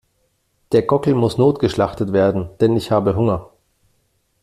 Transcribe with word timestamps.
Der 0.71 0.81
Gockel 0.81 1.13
muss 1.13 1.37
notgeschlachtet 1.37 2.11
werden, 2.11 2.49
denn 2.59 2.75
ich 2.75 2.89
habe 2.89 3.15
Hunger. 3.15 3.51